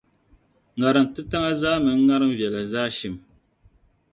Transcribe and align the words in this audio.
ŋariŋ 0.79 1.05
titaŋa 1.13 1.51
zaa 1.61 1.77
mini 1.83 2.03
ŋariŋ 2.07 2.31
viɛla 2.37 2.61
zaa 2.71 2.89
shim. 2.97 3.15